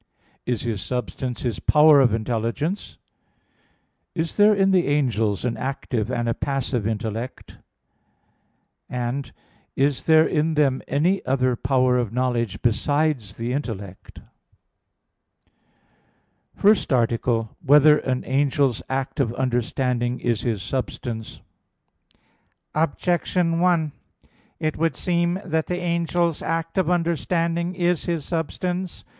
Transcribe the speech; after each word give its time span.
(3) 0.47 0.53
Is 0.53 0.61
his 0.63 0.81
substance 0.81 1.41
his 1.43 1.59
power 1.59 2.01
of 2.01 2.11
intelligence? 2.11 2.97
(4) 4.15 4.19
Is 4.23 4.35
there 4.37 4.55
in 4.55 4.71
the 4.71 4.87
angels 4.87 5.45
an 5.45 5.55
active 5.57 6.09
and 6.09 6.27
a 6.27 6.33
passive 6.33 6.87
intellect? 6.87 7.59
(5) 8.89 9.31
Is 9.75 10.07
there 10.07 10.25
in 10.25 10.55
them 10.55 10.81
any 10.87 11.23
other 11.27 11.55
power 11.55 11.99
of 11.99 12.11
knowledge 12.11 12.63
besides 12.63 13.37
the 13.37 13.53
intellect?_______________________ 13.53 14.21
FIRST 16.59 16.91
ARTICLE 16.91 17.41
[I, 17.43 17.45
Q. 17.45 17.53
54, 17.53 17.53
Art. 17.53 17.67
1] 17.77 17.81
Whether 17.81 17.97
an 17.99 18.23
Angel's 18.23 18.81
Act 18.89 19.19
of 19.19 19.35
Understanding 19.35 20.19
Is 20.19 20.41
His 20.41 20.63
Substance? 20.63 21.41
Objection 22.73 23.59
1: 23.59 23.91
It 24.59 24.77
would 24.77 24.95
seem 24.95 25.39
that 25.45 25.67
the 25.67 25.79
angel's 25.79 26.41
act 26.41 26.79
of 26.79 26.89
understanding 26.89 27.75
is 27.75 28.05
his 28.05 28.25
substance. 28.25 29.03